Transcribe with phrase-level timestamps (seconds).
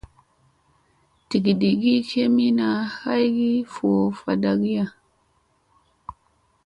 [1.29, 2.67] Digiɗ kemina
[3.13, 4.85] aygi voo vaɗkiya.